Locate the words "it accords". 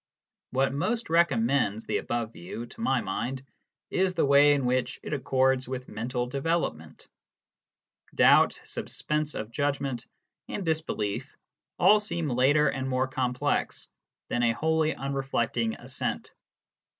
5.03-5.67